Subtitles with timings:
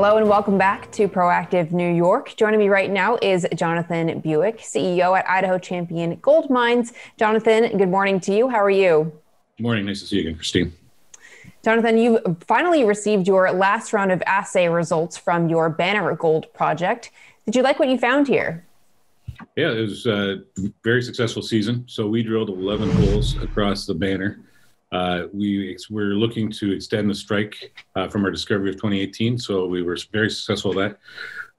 [0.00, 2.32] Hello and welcome back to Proactive New York.
[2.36, 6.92] Joining me right now is Jonathan Buick, CEO at Idaho Champion Gold Mines.
[7.18, 8.48] Jonathan, good morning to you.
[8.48, 9.12] How are you?
[9.56, 9.86] Good morning.
[9.86, 10.72] Nice to see you again, Christine.
[11.64, 17.10] Jonathan, you've finally received your last round of assay results from your Baner Gold project.
[17.44, 18.64] Did you like what you found here?
[19.56, 20.44] Yeah, it was a
[20.84, 21.82] very successful season.
[21.88, 24.38] So we drilled 11 holes across the Baner.
[24.90, 29.38] Uh, we we're looking to extend the strike uh, from our discovery of 2018.
[29.38, 30.98] So we were very successful at that.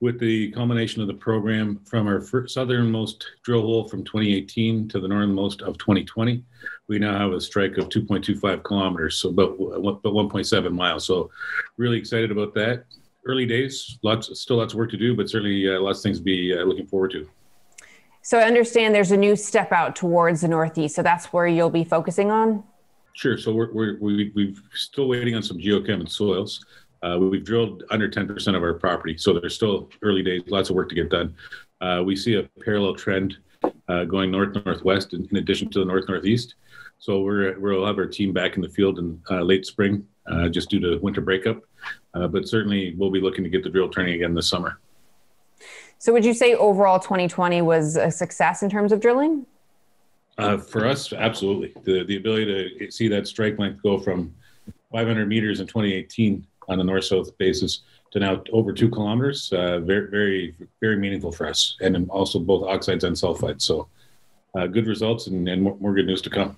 [0.00, 5.06] With the culmination of the program from our southernmost drill hole from 2018 to the
[5.06, 6.42] northernmost of 2020,
[6.88, 11.06] we now have a strike of 2.25 kilometers, so about, about 1.7 miles.
[11.06, 11.30] So
[11.76, 12.84] really excited about that.
[13.24, 16.18] Early days, lots still lots of work to do, but certainly uh, lots of things
[16.18, 17.28] to be uh, looking forward to.
[18.22, 20.96] So I understand there's a new step out towards the northeast.
[20.96, 22.64] So that's where you'll be focusing on.
[23.14, 23.36] Sure.
[23.36, 26.64] So we're, we're we, we're still waiting on some geochem and soils.
[27.02, 30.76] Uh, we've drilled under 10% of our property, so there's still early days, lots of
[30.76, 31.34] work to get done.
[31.80, 33.38] Uh, we see a parallel trend
[33.88, 36.54] uh, going north northwest in, in, addition to the north northeast.
[36.98, 40.48] So we're we'll have our team back in the field in uh, late spring, uh,
[40.48, 41.62] just due to winter breakup.
[42.14, 44.78] Uh, but certainly, we'll be looking to get the drill turning again this summer.
[45.98, 49.46] So, would you say overall 2020 was a success in terms of drilling?
[50.38, 51.74] Uh, for us, absolutely.
[51.84, 54.34] The the ability to see that strike length go from
[54.90, 57.80] 500 meters in 2018 on a north-south basis
[58.12, 62.66] to now over two kilometers, uh, very very very meaningful for us, and also both
[62.66, 63.62] oxides and sulfides.
[63.62, 63.88] So,
[64.54, 66.56] uh, good results and, and more, more, good news to come.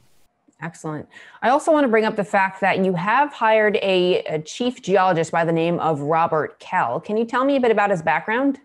[0.63, 1.09] Excellent.
[1.43, 4.83] I also want to bring up the fact that you have hired a, a chief
[4.83, 7.01] geologist by the name of Robert Kell.
[7.01, 8.61] Can you tell me a bit about his background?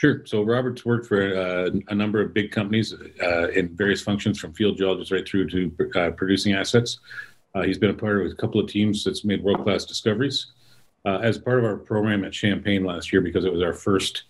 [0.00, 0.22] Sure.
[0.24, 4.54] So Robert's worked for uh, a number of big companies uh, in various functions, from
[4.54, 7.00] field geologists right through to uh, producing assets.
[7.54, 10.52] Uh, he's been a part of a couple of teams that's made world-class discoveries.
[11.04, 14.22] Uh, as part of our program at Champagne last year, because it was our first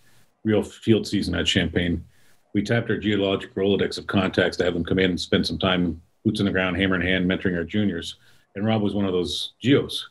[0.43, 2.05] real field season at Champagne,
[2.53, 5.59] we tapped our geologic Rolodex of contacts to have them come in and spend some
[5.59, 8.17] time boots on the ground, hammer in hand, mentoring our juniors.
[8.57, 10.09] And Rob was one of those geos.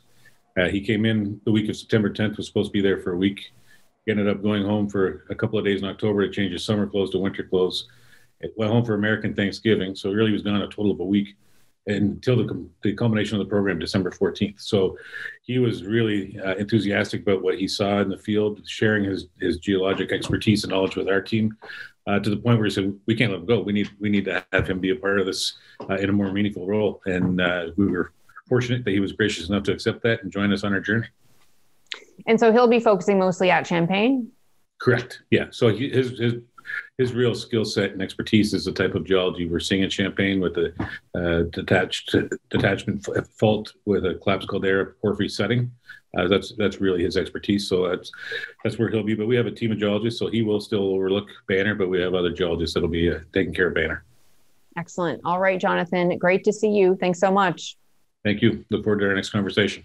[0.56, 3.12] Uh, he came in the week of September 10th, was supposed to be there for
[3.12, 3.52] a week
[4.10, 6.86] ended up going home for a couple of days in October to change his summer
[6.86, 7.88] clothes to winter clothes.
[8.40, 11.36] It went home for American Thanksgiving, so really was gone a total of a week
[11.86, 14.60] until the, the culmination of the program, December 14th.
[14.60, 14.96] So
[15.42, 19.58] he was really uh, enthusiastic about what he saw in the field, sharing his, his
[19.58, 21.56] geologic expertise and knowledge with our team.
[22.06, 23.60] Uh, to the point where he said, "We can't let him go.
[23.60, 26.12] We need we need to have him be a part of this uh, in a
[26.12, 28.12] more meaningful role." And uh, we were
[28.48, 31.06] fortunate that he was gracious enough to accept that and join us on our journey.
[32.26, 34.30] And so he'll be focusing mostly at Champagne.
[34.80, 35.22] Correct.
[35.30, 35.46] Yeah.
[35.50, 36.34] So his his
[36.98, 40.40] his real skill set and expertise is the type of geology we're seeing at Champagne
[40.40, 40.72] with the
[41.14, 42.14] uh, detached
[42.50, 43.06] detachment
[43.38, 45.70] fault with a collapsed caldera porphyry setting.
[46.18, 47.68] Uh, that's that's really his expertise.
[47.68, 48.10] So that's
[48.64, 49.14] that's where he'll be.
[49.14, 52.00] But we have a team of geologists, so he will still overlook Baner, but we
[52.00, 54.00] have other geologists that'll be uh, taking care of Baner.
[54.76, 55.20] Excellent.
[55.24, 56.16] All right, Jonathan.
[56.18, 56.96] Great to see you.
[56.96, 57.76] Thanks so much.
[58.24, 58.64] Thank you.
[58.70, 59.84] Look forward to our next conversation.